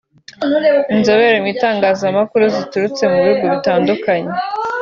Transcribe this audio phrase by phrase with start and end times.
[0.95, 4.31] inzobere mu itangazamakuru ziturutse mu bihugu bitandukanye